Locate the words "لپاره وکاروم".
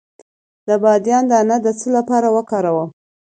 1.97-2.89